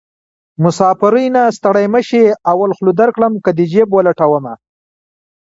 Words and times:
مسافرۍ 0.63 1.25
نه 1.35 1.43
ستړی 1.57 1.85
مشې 1.93 2.23
اول 2.51 2.71
خوله 2.77 2.93
درکړم 3.01 3.33
که 3.43 3.49
دې 3.57 3.65
جېب 3.71 3.87
ولټومه 3.93 4.53